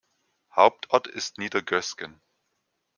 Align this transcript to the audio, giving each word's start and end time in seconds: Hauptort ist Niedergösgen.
Hauptort 0.55 1.05
ist 1.05 1.37
Niedergösgen. 1.37 2.19